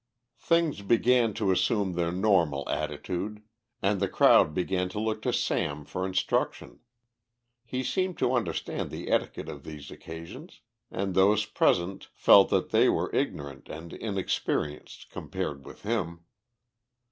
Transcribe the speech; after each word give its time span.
Things 0.39 0.81
began 0.81 1.31
to 1.35 1.51
assume 1.51 1.93
their 1.93 2.11
normal 2.11 2.67
attitude, 2.67 3.43
and 3.83 3.99
the 3.99 4.07
crowd 4.07 4.51
began 4.51 4.89
to 4.89 4.99
look 4.99 5.21
to 5.21 5.31
Sam 5.31 5.85
for 5.85 6.07
instruction. 6.07 6.79
He 7.63 7.83
seemed 7.83 8.17
to 8.17 8.33
understand 8.33 8.89
the 8.89 9.11
etiquette 9.11 9.47
of 9.47 9.63
these 9.63 9.91
occasions, 9.91 10.61
and 10.89 11.13
those 11.13 11.45
present 11.45 12.09
felt 12.15 12.49
that 12.49 12.71
they 12.71 12.89
were 12.89 13.13
ignorant 13.13 13.69
and 13.69 13.93
inexperienced 13.93 15.11
compared 15.11 15.67
with 15.67 15.83
him. 15.83 16.21